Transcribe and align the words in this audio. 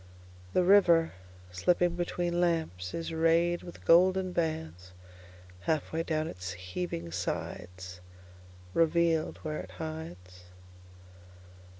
The 0.53 0.63
river, 0.63 1.13
slipping 1.51 1.95
betweenLamps, 1.95 2.95
is 2.95 3.13
rayed 3.13 3.61
with 3.61 3.85
golden 3.85 4.33
bandsHalf 4.33 5.91
way 5.91 6.01
down 6.01 6.25
its 6.27 6.53
heaving 6.53 7.11
sides; 7.11 8.01
Revealed 8.73 9.37
where 9.43 9.59
it 9.59 9.69
hides. 9.69 10.45